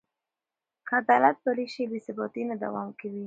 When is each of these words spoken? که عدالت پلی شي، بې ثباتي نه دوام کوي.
که 0.87 0.91
عدالت 1.01 1.37
پلی 1.45 1.67
شي، 1.73 1.83
بې 1.91 1.99
ثباتي 2.05 2.41
نه 2.49 2.55
دوام 2.63 2.89
کوي. 2.99 3.19